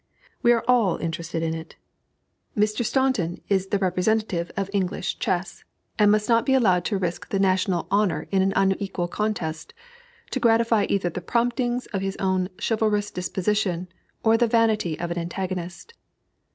We 0.41 0.51
are 0.51 0.63
all 0.67 0.97
interested 0.97 1.43
in 1.43 1.53
it. 1.53 1.75
Mr. 2.57 2.83
Staunton 2.83 3.39
is 3.49 3.67
the 3.67 3.77
representative 3.77 4.51
of 4.57 4.67
English 4.73 5.19
chess, 5.19 5.63
and 5.99 6.09
must 6.11 6.27
not 6.27 6.43
be 6.43 6.55
allowed 6.55 6.85
to 6.85 6.97
risk 6.97 7.29
the 7.29 7.37
national 7.37 7.85
honor 7.91 8.27
in 8.31 8.41
an 8.41 8.51
unequal 8.55 9.07
contest, 9.07 9.75
to 10.31 10.39
gratify 10.39 10.87
either 10.89 11.11
the 11.11 11.21
promptings 11.21 11.85
of 11.93 12.01
his 12.01 12.15
own 12.17 12.49
chivalrous 12.57 13.11
disposition 13.11 13.89
or 14.23 14.37
the 14.37 14.47
vanity 14.47 14.99
of 14.99 15.11
an 15.11 15.19
antagonist. 15.19 15.93